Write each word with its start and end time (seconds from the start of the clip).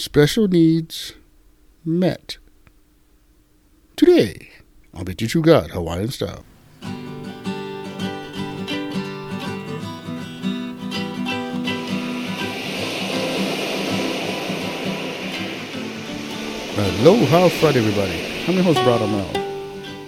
special 0.00 0.48
needs 0.48 1.12
met. 1.84 2.38
Today, 3.96 4.50
I'll 4.94 5.04
Bet 5.04 5.20
You 5.20 5.28
True 5.28 5.42
God 5.42 5.70
Hawaiian 5.70 6.08
style. 6.08 6.44
Aloha 16.78 17.48
Friday, 17.60 17.80
everybody. 17.80 18.44
I'm 18.48 18.54
your 18.54 18.62
host, 18.62 18.82
Brad 18.82 19.00
Mel. 19.00 19.36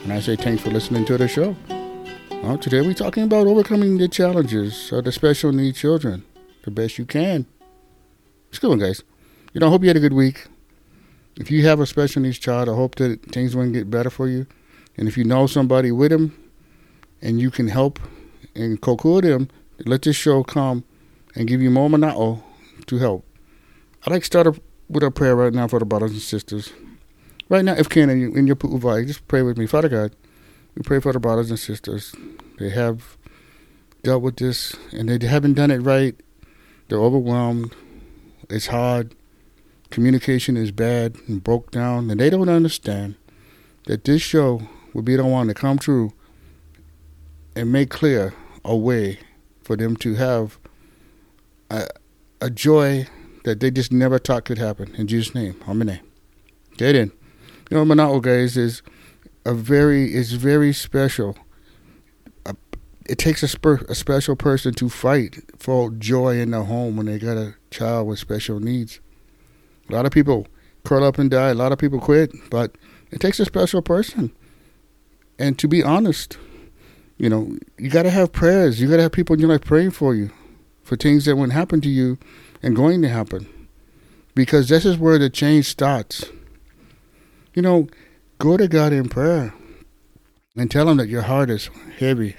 And 0.04 0.12
I 0.12 0.20
say 0.20 0.36
thanks 0.36 0.62
for 0.62 0.70
listening 0.70 1.04
to 1.04 1.18
the 1.18 1.28
show. 1.28 1.54
Well, 2.42 2.56
today 2.56 2.80
we're 2.80 2.94
talking 2.94 3.24
about 3.24 3.46
overcoming 3.46 3.98
the 3.98 4.08
challenges 4.08 4.90
of 4.90 5.04
the 5.04 5.12
special 5.12 5.52
needs 5.52 5.78
children 5.78 6.24
the 6.64 6.70
best 6.70 6.96
you 6.96 7.04
can. 7.04 7.46
It's 8.48 8.58
good 8.58 8.68
one, 8.68 8.78
guys. 8.78 9.02
You 9.52 9.60
know, 9.60 9.66
I 9.66 9.70
hope 9.70 9.82
you 9.82 9.88
had 9.88 9.98
a 9.98 10.00
good 10.00 10.14
week. 10.14 10.46
If 11.36 11.50
you 11.50 11.66
have 11.66 11.78
a 11.78 11.84
special 11.84 12.22
needs 12.22 12.38
child, 12.38 12.70
I 12.70 12.74
hope 12.74 12.94
that 12.94 13.22
things 13.32 13.54
will 13.54 13.70
get 13.70 13.90
better 13.90 14.08
for 14.08 14.26
you. 14.26 14.46
And 14.96 15.08
if 15.08 15.18
you 15.18 15.24
know 15.24 15.46
somebody 15.46 15.92
with 15.92 16.10
them 16.10 16.34
and 17.20 17.38
you 17.38 17.50
can 17.50 17.68
help 17.68 18.00
and 18.54 18.80
co 18.80 18.96
them, 19.20 19.48
let 19.84 20.02
this 20.02 20.16
show 20.16 20.42
come 20.42 20.84
and 21.34 21.46
give 21.46 21.60
you 21.60 21.70
more 21.70 21.90
mana'o 21.90 22.42
to 22.86 22.96
help. 22.96 23.26
I'd 24.06 24.12
like 24.12 24.22
to 24.22 24.26
start 24.26 24.58
with 24.88 25.02
a 25.02 25.10
prayer 25.10 25.36
right 25.36 25.52
now 25.52 25.68
for 25.68 25.78
the 25.78 25.84
brothers 25.84 26.12
and 26.12 26.22
sisters. 26.22 26.72
Right 27.50 27.64
now, 27.64 27.74
if 27.74 27.90
can, 27.90 28.08
in 28.08 28.46
your 28.46 28.56
pu'uvai, 28.56 29.06
just 29.06 29.28
pray 29.28 29.42
with 29.42 29.58
me. 29.58 29.66
Father 29.66 29.90
God, 29.90 30.16
we 30.74 30.82
pray 30.82 30.98
for 30.98 31.12
the 31.12 31.20
brothers 31.20 31.50
and 31.50 31.58
sisters. 31.58 32.14
They 32.58 32.70
have 32.70 33.18
dealt 34.02 34.22
with 34.22 34.36
this 34.36 34.74
and 34.92 35.10
they 35.10 35.26
haven't 35.26 35.54
done 35.54 35.70
it 35.70 35.78
right. 35.78 36.18
They're 36.88 36.98
overwhelmed. 36.98 37.74
It's 38.48 38.68
hard. 38.68 39.14
Communication 39.92 40.56
is 40.56 40.72
bad 40.72 41.16
and 41.28 41.44
broke 41.44 41.70
down, 41.70 42.10
and 42.10 42.18
they 42.18 42.30
don't 42.30 42.48
understand 42.48 43.14
that 43.84 44.04
this 44.04 44.22
show 44.22 44.62
will 44.94 45.02
be 45.02 45.16
the 45.16 45.24
one 45.24 45.48
to 45.48 45.54
come 45.54 45.76
through 45.76 46.14
and 47.54 47.70
make 47.70 47.90
clear 47.90 48.32
a 48.64 48.74
way 48.74 49.18
for 49.62 49.76
them 49.76 49.94
to 49.96 50.14
have 50.14 50.58
a, 51.70 51.86
a 52.40 52.48
joy 52.48 53.06
that 53.44 53.60
they 53.60 53.70
just 53.70 53.92
never 53.92 54.18
thought 54.18 54.46
could 54.46 54.56
happen. 54.56 54.94
In 54.94 55.06
Jesus' 55.06 55.34
name, 55.34 55.60
Amen. 55.68 56.00
Get 56.78 56.94
in. 56.94 57.12
You 57.70 57.76
know, 57.76 57.84
Mana'o, 57.84 58.22
guys, 58.22 58.56
is 58.56 58.80
a 59.44 59.52
very, 59.52 60.14
is 60.14 60.32
very 60.32 60.72
special. 60.72 61.36
it 63.04 63.18
takes 63.18 63.42
a, 63.42 63.48
spur, 63.48 63.84
a 63.90 63.94
special 63.94 64.36
person 64.36 64.72
to 64.72 64.88
fight 64.88 65.36
for 65.58 65.90
joy 65.90 66.38
in 66.40 66.52
the 66.52 66.64
home 66.64 66.96
when 66.96 67.04
they 67.04 67.18
got 67.18 67.36
a 67.36 67.56
child 67.70 68.08
with 68.08 68.18
special 68.18 68.58
needs. 68.58 68.98
A 69.88 69.92
lot 69.92 70.06
of 70.06 70.12
people 70.12 70.46
curl 70.84 71.04
up 71.04 71.18
and 71.18 71.30
die. 71.30 71.50
A 71.50 71.54
lot 71.54 71.72
of 71.72 71.78
people 71.78 72.00
quit, 72.00 72.32
but 72.50 72.76
it 73.10 73.20
takes 73.20 73.40
a 73.40 73.44
special 73.44 73.82
person. 73.82 74.32
And 75.38 75.58
to 75.58 75.68
be 75.68 75.82
honest, 75.82 76.38
you 77.18 77.28
know, 77.28 77.56
you 77.78 77.90
got 77.90 78.02
to 78.04 78.10
have 78.10 78.32
prayers. 78.32 78.80
You 78.80 78.88
got 78.88 78.96
to 78.96 79.02
have 79.02 79.12
people 79.12 79.34
in 79.34 79.40
your 79.40 79.50
life 79.50 79.62
praying 79.62 79.92
for 79.92 80.14
you 80.14 80.30
for 80.82 80.96
things 80.96 81.24
that 81.24 81.36
won't 81.36 81.52
happen 81.52 81.80
to 81.80 81.88
you 81.88 82.18
and 82.62 82.76
going 82.76 83.02
to 83.02 83.08
happen. 83.08 83.46
Because 84.34 84.68
this 84.68 84.84
is 84.84 84.96
where 84.96 85.18
the 85.18 85.30
change 85.30 85.66
starts. 85.66 86.24
You 87.54 87.62
know, 87.62 87.88
go 88.38 88.56
to 88.56 88.66
God 88.66 88.92
in 88.92 89.08
prayer 89.08 89.54
and 90.56 90.70
tell 90.70 90.88
Him 90.88 90.96
that 90.96 91.08
your 91.08 91.22
heart 91.22 91.50
is 91.50 91.70
heavy. 91.98 92.36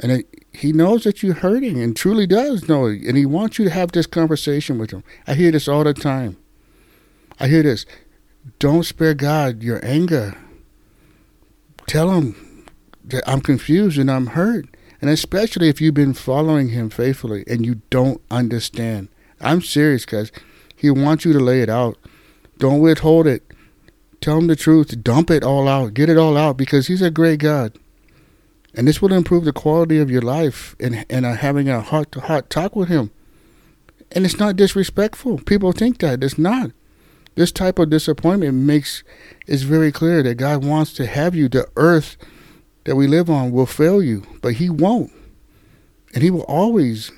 And 0.00 0.12
it, 0.12 0.44
He 0.52 0.72
knows 0.72 1.04
that 1.04 1.22
you're 1.22 1.34
hurting 1.34 1.80
and 1.80 1.96
truly 1.96 2.26
does 2.26 2.68
know 2.68 2.86
it. 2.86 3.02
And 3.02 3.16
He 3.16 3.26
wants 3.26 3.58
you 3.58 3.64
to 3.64 3.70
have 3.70 3.92
this 3.92 4.06
conversation 4.06 4.78
with 4.78 4.90
Him. 4.90 5.04
I 5.26 5.34
hear 5.34 5.50
this 5.50 5.68
all 5.68 5.84
the 5.84 5.94
time. 5.94 6.36
I 7.40 7.48
hear 7.48 7.62
this. 7.62 7.86
Don't 8.58 8.84
spare 8.84 9.14
God 9.14 9.62
your 9.62 9.84
anger. 9.84 10.36
Tell 11.86 12.10
Him 12.12 12.66
that 13.04 13.28
I'm 13.28 13.40
confused 13.40 13.98
and 13.98 14.10
I'm 14.10 14.28
hurt. 14.28 14.66
And 15.00 15.10
especially 15.10 15.68
if 15.68 15.80
you've 15.80 15.94
been 15.94 16.14
following 16.14 16.70
Him 16.70 16.90
faithfully 16.90 17.44
and 17.46 17.64
you 17.64 17.82
don't 17.90 18.20
understand. 18.30 19.08
I'm 19.40 19.62
serious, 19.62 20.04
guys. 20.04 20.32
He 20.74 20.90
wants 20.90 21.24
you 21.24 21.32
to 21.32 21.40
lay 21.40 21.60
it 21.62 21.68
out. 21.68 21.96
Don't 22.58 22.80
withhold 22.80 23.26
it. 23.26 23.42
Tell 24.20 24.38
him 24.38 24.48
the 24.48 24.56
truth. 24.56 25.02
Dump 25.02 25.30
it 25.30 25.44
all 25.44 25.68
out. 25.68 25.94
Get 25.94 26.08
it 26.08 26.18
all 26.18 26.36
out 26.36 26.56
because 26.56 26.88
he's 26.88 27.02
a 27.02 27.10
great 27.10 27.40
God. 27.40 27.78
And 28.78 28.86
this 28.86 29.02
will 29.02 29.12
improve 29.12 29.44
the 29.44 29.52
quality 29.52 29.98
of 29.98 30.08
your 30.08 30.22
life 30.22 30.76
and, 30.78 31.04
and 31.10 31.26
uh, 31.26 31.34
having 31.34 31.68
a 31.68 31.80
heart 31.80 32.12
to 32.12 32.20
heart 32.20 32.48
talk 32.48 32.76
with 32.76 32.88
him. 32.88 33.10
And 34.12 34.24
it's 34.24 34.38
not 34.38 34.54
disrespectful. 34.54 35.38
People 35.38 35.72
think 35.72 35.98
that. 35.98 36.22
It's 36.22 36.38
not. 36.38 36.70
This 37.34 37.50
type 37.50 37.80
of 37.80 37.90
disappointment 37.90 38.54
makes 38.54 39.02
it's 39.48 39.62
very 39.62 39.90
clear 39.90 40.22
that 40.22 40.36
God 40.36 40.64
wants 40.64 40.92
to 40.92 41.06
have 41.06 41.34
you. 41.34 41.48
The 41.48 41.66
earth 41.74 42.16
that 42.84 42.94
we 42.94 43.08
live 43.08 43.28
on 43.28 43.50
will 43.50 43.66
fail 43.66 44.00
you, 44.00 44.22
but 44.42 44.54
He 44.54 44.70
won't. 44.70 45.10
And 46.14 46.22
He 46.22 46.30
will 46.30 46.42
always 46.42 47.10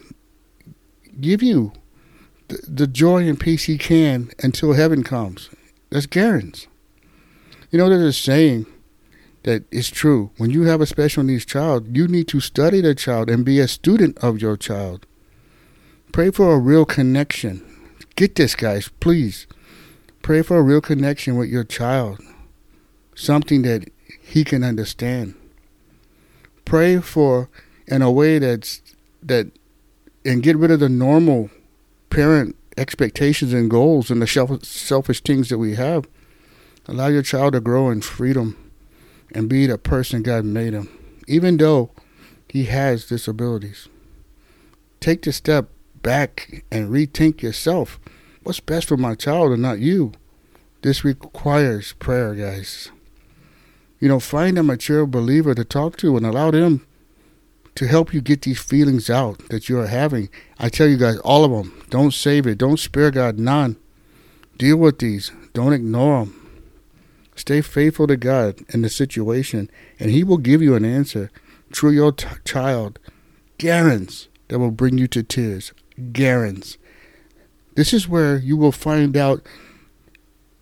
give 1.21 1.42
you 1.42 1.72
the, 2.48 2.59
the 2.66 2.87
joy 2.87 3.28
and 3.28 3.38
peace 3.38 3.65
He 3.65 3.77
can 3.77 4.31
until 4.42 4.72
heaven 4.72 5.04
comes. 5.04 5.50
That's 5.91 6.06
Garen's. 6.06 6.69
You 7.71 7.78
know, 7.78 7.91
there's 7.91 8.00
a 8.00 8.12
saying 8.15 8.65
that 9.43 9.65
is 9.71 9.91
true. 9.91 10.31
When 10.37 10.51
you 10.51 10.65
have 10.65 10.81
a 10.81 10.87
special 10.87 11.23
needs 11.23 11.45
child, 11.45 11.97
you 11.97 12.06
need 12.06 12.28
to 12.28 12.41
study 12.41 12.81
the 12.81 12.95
child 12.95 13.31
and 13.31 13.45
be 13.45 13.59
a 13.59 13.69
student 13.69 14.19
of 14.19 14.41
your 14.41 14.56
child. 14.56 15.06
Pray 16.12 16.31
for 16.31 16.53
a 16.53 16.59
real 16.59 16.84
connection. 16.84 17.65
Get 18.17 18.34
this, 18.34 18.55
guys, 18.55 18.89
please. 19.01 19.47
Pray 20.23 20.43
for 20.43 20.59
a 20.59 20.62
real 20.62 20.81
connection 20.81 21.37
with 21.37 21.49
your 21.49 21.65
child, 21.65 22.21
something 23.15 23.62
that 23.62 23.91
he 24.21 24.45
can 24.45 24.62
understand. 24.62 25.34
Pray 26.65 27.01
for 27.01 27.49
in 27.87 28.03
a 28.03 28.11
way 28.11 28.39
that's 28.39 28.83
that, 29.22 29.51
and 30.25 30.43
get 30.43 30.57
rid 30.57 30.71
of 30.71 30.81
the 30.81 30.89
normal 30.89 31.51
parent 32.11 32.57
expectations 32.77 33.53
and 33.53 33.71
goals 33.71 34.11
and 34.11 34.21
the 34.21 34.61
selfish 34.62 35.21
things 35.22 35.49
that 35.49 35.59
we 35.59 35.75
have. 35.77 36.07
Allow 36.87 37.09
your 37.09 37.22
child 37.22 37.55
to 37.55 37.61
grow 37.61 37.91
in 37.91 38.03
freedom 38.03 38.70
and 39.33 39.49
be 39.49 39.67
the 39.67 39.79
person 39.79 40.23
God 40.23 40.45
made 40.45 40.73
him, 40.73 40.89
even 41.27 41.57
though 41.57 41.91
he 42.49 42.65
has 42.65 43.07
disabilities. 43.07 43.89
Take 45.01 45.23
the 45.23 45.33
step 45.33 45.71
back 46.03 46.65
and 46.71 46.91
rethink 46.91 47.43
yourself. 47.43 48.01
What's 48.43 48.61
best 48.61 48.89
for 48.89 48.97
my 48.97 49.15
child 49.15 49.53
and 49.53 49.63
not 49.63 49.79
you? 49.79 50.13
This 50.83 51.05
requires 51.05 51.93
prayer, 51.95 52.35
guys. 52.35 52.91
You 53.99 54.09
know, 54.09 54.19
find 54.19 54.59
a 54.59 54.63
mature 54.63 55.07
believer 55.07 55.55
to 55.55 55.65
talk 55.65 55.97
to 55.99 56.17
and 56.17 56.25
allow 56.25 56.51
them 56.51 56.87
to 57.75 57.87
help 57.87 58.13
you 58.13 58.21
get 58.21 58.43
these 58.43 58.61
feelings 58.61 59.11
out 59.11 59.49
that 59.51 59.69
you 59.69 59.79
are 59.79 59.87
having. 59.87 60.31
I 60.59 60.69
tell 60.71 60.89
you 60.89 60.97
guys, 60.97 61.19
all 61.19 61.45
of 61.45 61.51
them. 61.51 61.85
Don't 61.91 62.15
save 62.15 62.47
it. 62.47 62.59
Don't 62.59 62.79
spare 62.79 63.11
God 63.11 63.39
none. 63.39 63.77
Deal 64.57 64.77
with 64.77 64.99
these. 64.99 65.31
Don't 65.53 65.73
ignore 65.73 66.25
them. 66.25 66.40
Stay 67.35 67.61
faithful 67.61 68.07
to 68.07 68.17
God 68.17 68.61
in 68.71 68.83
the 68.83 68.89
situation, 68.89 69.71
and 69.99 70.11
He 70.11 70.25
will 70.25 70.39
give 70.39 70.63
you 70.63 70.75
an 70.75 70.85
answer 70.85 71.31
through 71.73 71.91
your 71.93 72.13
t- 72.13 72.27
child. 72.45 72.99
Garants 73.59 74.29
that 74.49 74.59
will 74.59 74.71
bring 74.71 74.99
you 74.99 75.07
to 75.09 75.23
tears. 75.23 75.73
Garants. 75.99 76.77
This 77.77 77.93
is 77.93 78.09
where 78.09 78.37
you 78.37 78.57
will 78.57 78.73
find 78.73 79.17
out 79.17 79.43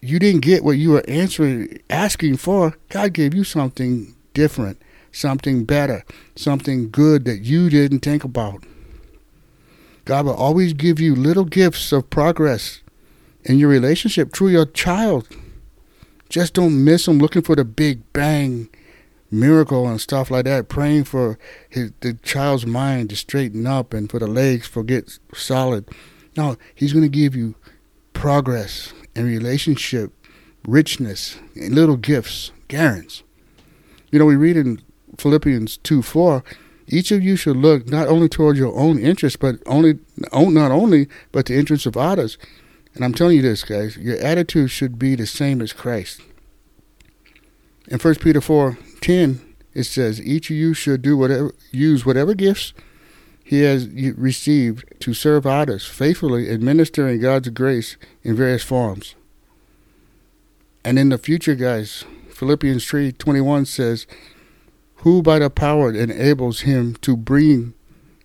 you 0.01 0.19
didn't 0.19 0.43
get 0.43 0.63
what 0.63 0.73
you 0.73 0.91
were 0.91 1.05
answering, 1.09 1.81
asking 1.91 2.37
for. 2.37 2.77
God 2.89 3.13
gave 3.13 3.35
you 3.35 3.45
something 3.45 4.15
different, 4.35 4.81
something 5.11 5.65
better, 5.65 6.05
something 6.37 6.91
good 6.91 7.25
that 7.25 7.41
you 7.41 7.69
didn't 7.71 8.01
think 8.01 8.25
about. 8.25 8.65
God 10.05 10.27
will 10.27 10.35
always 10.35 10.73
give 10.73 11.01
you 11.01 11.15
little 11.15 11.45
gifts 11.45 11.93
of 11.93 12.09
progress 12.09 12.81
in 13.45 13.59
your 13.59 13.69
relationship 13.69 14.33
through 14.33 14.49
your 14.49 14.67
child. 14.67 15.29
Just 16.29 16.55
don't 16.55 16.85
miss 16.85 17.09
him 17.09 17.19
looking 17.19 17.43
for 17.43 17.57
the 17.57 17.65
big 17.65 18.13
bang 18.13 18.69
miracle 19.31 19.87
and 19.87 20.01
stuff 20.01 20.31
like 20.31 20.45
that, 20.45 20.69
praying 20.69 21.05
for 21.05 21.39
his, 21.69 21.93
the 22.01 22.15
child's 22.15 22.67
mind 22.67 23.11
to 23.11 23.17
straighten 23.17 23.67
up 23.67 23.93
and 23.93 24.11
for 24.11 24.19
the 24.19 24.27
legs 24.27 24.69
to 24.71 24.83
get 24.83 25.19
solid. 25.35 25.89
No, 26.37 26.57
he's 26.75 26.93
going 26.93 27.05
to 27.05 27.09
give 27.09 27.35
you 27.35 27.55
progress 28.13 28.93
and 29.15 29.27
relationship, 29.27 30.13
richness, 30.67 31.39
and 31.55 31.75
little 31.75 31.97
gifts, 31.97 32.53
guarantees. 32.69 33.23
You 34.11 34.19
know, 34.19 34.25
we 34.25 34.37
read 34.37 34.57
in 34.57 34.81
Philippians 35.19 35.79
2 35.79 36.03
4, 36.03 36.45
each 36.87 37.11
of 37.11 37.23
you 37.23 37.37
should 37.37 37.57
look 37.57 37.87
not 37.89 38.09
only 38.09 38.29
toward 38.29 38.57
your 38.57 38.75
own 38.75 38.99
interest, 38.99 39.41
but 39.41 39.57
only 39.67 39.99
not 40.33 40.71
only, 40.71 41.09
but 41.33 41.47
the 41.47 41.59
interests 41.59 41.87
of 41.87 41.97
others. 41.97 42.39
And 42.99 43.05
I'm 43.05 43.15
telling 43.15 43.37
you 43.37 43.43
this, 43.43 43.63
guys, 43.63 43.97
your 43.97 44.17
attitude 44.19 44.73
should 44.73 44.99
be 44.99 45.15
the 45.15 45.25
same 45.25 45.63
as 45.63 45.73
Christ. 45.73 46.21
In 47.87 48.01
1 48.01 48.15
Peter 48.17 48.41
4 48.41 48.77
10, 49.01 49.55
it 49.73 49.85
says, 49.85 50.21
Each 50.21 50.51
of 50.51 50.57
you 50.57 50.75
should 50.75 51.01
do 51.01 51.17
whatever 51.17 51.55
use 51.71 52.05
whatever 52.05 52.35
gifts 52.35 52.75
he 53.45 53.61
has 53.61 53.87
received 53.87 54.85
to 54.99 55.15
serve 55.15 55.47
others 55.47 55.87
faithfully, 55.87 56.51
administering 56.51 57.21
God's 57.21 57.51
grace 57.51 57.97
in 58.25 58.35
various 58.35 58.65
forms. 58.65 59.15
And 60.85 60.99
in 60.99 61.11
the 61.11 61.19
future, 61.19 61.55
guys, 61.55 62.05
Philippians 62.31 62.85
3 62.85 63.13
21 63.13 63.67
says, 63.67 64.09
Who 64.97 65.23
by 65.23 65.39
the 65.39 65.51
power 65.51 65.93
enables 65.93 66.63
him 66.63 66.97
to 67.03 67.17
bring 67.17 67.75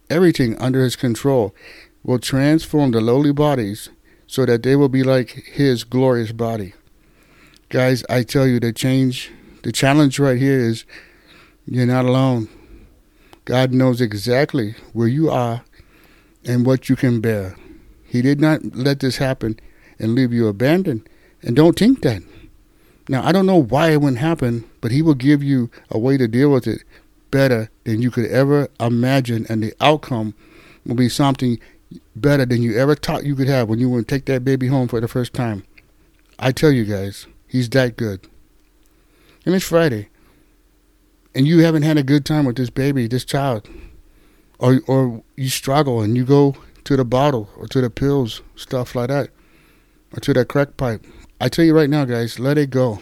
everything 0.10 0.58
under 0.58 0.84
his 0.84 0.96
control 0.96 1.54
will 2.02 2.18
transform 2.18 2.90
the 2.90 3.02
lowly 3.02 3.32
bodies 3.32 3.92
so 4.28 4.46
that 4.46 4.64
they 4.64 4.76
will 4.76 4.90
be 4.90 5.04
like 5.04 5.30
his 5.30 5.84
glorious 5.84 6.32
body. 6.32 6.74
Guys, 7.70 8.04
I 8.10 8.24
tell 8.24 8.48
you, 8.48 8.60
the 8.60 8.74
change, 8.74 9.32
the 9.64 9.72
challenge 9.72 10.20
right 10.20 10.38
here 10.38 10.60
is 10.60 10.86
you're 11.66 11.86
not 11.86 12.06
alone. 12.06 12.50
God 13.46 13.74
knows 13.74 14.00
exactly 14.00 14.76
where 14.94 15.08
you 15.08 15.30
are 15.30 15.64
and 16.46 16.66
what 16.66 16.90
you 16.90 16.96
can 16.96 17.20
bear. 17.20 17.56
He 18.04 18.22
did 18.22 18.40
not 18.40 18.76
let 18.76 19.00
this 19.00 19.18
happen 19.18 19.60
and 20.00 20.14
leave 20.14 20.32
you 20.32 20.48
abandoned. 20.48 21.08
And 21.42 21.56
don't 21.56 21.78
think 21.78 22.04
that. 22.04 22.22
Now, 23.10 23.26
I 23.26 23.32
don't 23.32 23.46
know 23.46 23.62
why 23.62 23.92
it 23.92 24.02
wouldn't 24.02 24.20
happen, 24.20 24.70
but 24.80 24.92
He 24.92 25.02
will 25.02 25.14
give 25.14 25.44
you 25.44 25.70
a 25.90 26.00
way 26.00 26.16
to 26.18 26.28
deal 26.28 26.52
with 26.52 26.68
it 26.68 26.84
better 27.32 27.70
than 27.84 28.02
you 28.02 28.12
could 28.12 28.28
ever 28.28 28.70
imagine, 28.80 29.46
and 29.50 29.64
the 29.64 29.74
outcome 29.82 30.36
will 30.86 30.96
be 30.96 31.10
something 31.10 31.60
better 32.16 32.46
than 32.46 32.62
you 32.62 32.78
ever 32.78 32.96
thought 32.96 33.26
you 33.26 33.36
could 33.36 33.48
have 33.48 33.70
when 33.70 33.80
you 33.80 33.90
went 33.90 34.08
take 34.08 34.26
that 34.26 34.44
baby 34.44 34.68
home 34.68 34.88
for 34.88 35.02
the 35.02 35.08
first 35.08 35.34
time. 35.34 35.64
I 36.40 36.52
tell 36.52 36.72
you 36.72 36.86
guys, 36.86 37.28
He's 37.48 37.70
that 37.70 37.98
good. 37.98 38.28
And 39.46 39.54
it's 39.54 39.66
Friday 39.66 40.10
and 41.36 41.48
you 41.48 41.60
haven't 41.60 41.84
had 41.84 41.98
a 41.98 42.04
good 42.04 42.26
time 42.26 42.46
with 42.46 42.58
this 42.58 42.70
baby, 42.70 43.08
this 43.08 43.26
child, 43.26 43.68
or 44.60 44.82
or 44.88 45.24
you 45.36 45.50
struggle 45.50 46.02
and 46.02 46.16
you 46.16 46.26
go 46.26 46.56
to 46.84 46.98
the 46.98 47.06
bottle 47.06 47.50
or 47.58 47.68
to 47.68 47.82
the 47.82 47.90
pills, 47.90 48.42
stuff 48.56 48.96
like 48.96 49.10
that, 49.10 49.30
or 50.16 50.20
to 50.20 50.34
that 50.34 50.48
crack 50.48 50.78
pipe. 50.78 51.06
I 51.42 51.50
tell 51.50 51.66
you 51.66 51.76
right 51.76 51.90
now, 51.90 52.06
guys, 52.06 52.40
let 52.40 52.58
it 52.58 52.70
go. 52.70 53.02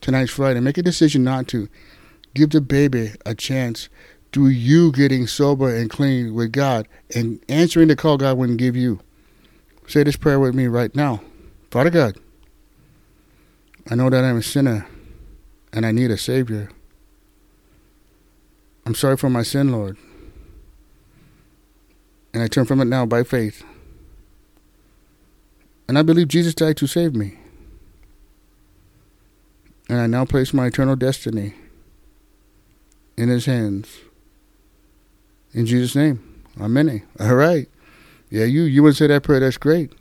Tonight's 0.00 0.30
Friday. 0.30 0.60
Make 0.60 0.78
a 0.78 0.82
decision 0.82 1.24
not 1.24 1.48
to. 1.48 1.68
Give 2.34 2.50
the 2.50 2.60
baby 2.60 3.12
a 3.26 3.34
chance 3.34 3.88
through 4.32 4.48
you 4.48 4.92
getting 4.92 5.26
sober 5.26 5.74
and 5.74 5.90
clean 5.90 6.34
with 6.34 6.52
God 6.52 6.86
and 7.14 7.42
answering 7.48 7.88
the 7.88 7.96
call 7.96 8.18
God 8.18 8.36
wouldn't 8.36 8.58
give 8.58 8.76
you. 8.76 9.00
Say 9.86 10.02
this 10.02 10.16
prayer 10.16 10.38
with 10.38 10.54
me 10.54 10.66
right 10.66 10.94
now. 10.94 11.22
Father 11.70 11.90
God, 11.90 12.18
I 13.90 13.94
know 13.94 14.10
that 14.10 14.24
I'm 14.24 14.36
a 14.36 14.42
sinner 14.42 14.86
and 15.72 15.86
I 15.86 15.92
need 15.92 16.10
a 16.10 16.18
Savior. 16.18 16.70
I'm 18.84 18.94
sorry 18.94 19.16
for 19.16 19.30
my 19.30 19.42
sin, 19.42 19.72
Lord. 19.72 19.96
And 22.34 22.42
I 22.42 22.48
turn 22.48 22.66
from 22.66 22.80
it 22.80 22.86
now 22.86 23.06
by 23.06 23.22
faith. 23.22 23.64
And 25.88 25.98
I 25.98 26.02
believe 26.02 26.28
Jesus 26.28 26.54
died 26.54 26.76
to 26.78 26.86
save 26.86 27.14
me. 27.14 27.38
And 29.88 29.98
I 29.98 30.06
now 30.06 30.26
place 30.26 30.52
my 30.52 30.66
eternal 30.66 30.96
destiny 30.96 31.54
in 33.16 33.30
his 33.30 33.46
hands. 33.46 33.88
In 35.54 35.66
Jesus' 35.66 35.94
name. 35.94 36.42
Amen. 36.60 37.02
All 37.20 37.34
right. 37.34 37.68
Yeah, 38.30 38.44
you 38.44 38.62
you 38.62 38.82
would 38.82 38.96
say 38.96 39.06
that 39.06 39.22
prayer. 39.22 39.40
That's 39.40 39.56
great. 39.56 39.92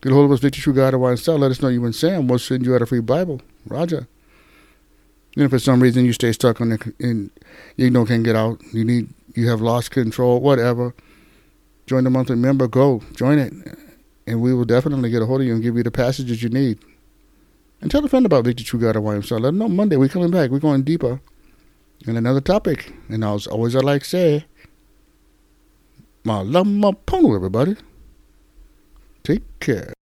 Get 0.00 0.12
a 0.12 0.14
hold 0.14 0.26
of 0.26 0.32
us, 0.32 0.40
Victory 0.40 0.62
True 0.62 0.72
God 0.72 0.94
of 0.94 1.00
Wine. 1.00 1.16
Let 1.26 1.50
us 1.50 1.60
know 1.60 1.68
you 1.68 1.84
and 1.84 1.94
Sam. 1.94 2.28
We'll 2.28 2.38
send 2.38 2.64
you 2.64 2.74
out 2.74 2.82
a 2.82 2.86
free 2.86 3.00
Bible. 3.00 3.40
Roger. 3.66 4.06
Then 5.34 5.46
if 5.46 5.50
for 5.50 5.58
some 5.58 5.80
reason 5.80 6.04
you 6.04 6.12
stay 6.12 6.32
stuck 6.32 6.60
on 6.60 6.70
the, 6.70 6.94
and 7.00 7.30
you 7.76 7.90
know 7.90 8.06
can't 8.06 8.24
get 8.24 8.36
out, 8.36 8.60
you 8.72 8.84
need 8.84 9.08
you 9.34 9.48
have 9.48 9.60
lost 9.60 9.90
control, 9.90 10.40
whatever. 10.40 10.94
Join 11.86 12.04
the 12.04 12.10
monthly 12.10 12.36
member. 12.36 12.68
Go 12.68 13.02
join 13.14 13.38
it, 13.38 13.52
and 14.26 14.40
we 14.40 14.54
will 14.54 14.64
definitely 14.64 15.10
get 15.10 15.22
a 15.22 15.26
hold 15.26 15.40
of 15.40 15.46
you 15.46 15.54
and 15.54 15.62
give 15.62 15.76
you 15.76 15.82
the 15.82 15.90
passages 15.90 16.42
you 16.42 16.48
need. 16.48 16.78
And 17.80 17.90
tell 17.90 18.04
a 18.04 18.08
friend 18.08 18.26
about 18.26 18.44
Victor 18.44 18.64
True 18.64 18.80
God 18.80 18.96
of 18.96 19.04
YMCA. 19.04 19.32
Let 19.32 19.42
them 19.42 19.58
know 19.58 19.68
Monday 19.68 19.96
we're 19.96 20.08
coming 20.08 20.30
back. 20.30 20.50
We're 20.50 20.58
going 20.58 20.82
deeper 20.82 21.20
And 22.06 22.18
another 22.18 22.40
topic. 22.40 22.92
And 23.08 23.22
as 23.22 23.46
always, 23.46 23.76
I 23.76 23.80
like 23.80 24.04
say, 24.04 24.46
my 26.28 26.42
love, 26.42 26.66
my 26.66 26.92
pono, 27.06 27.34
everybody. 27.34 27.74
Take 29.24 29.44
care. 29.60 29.97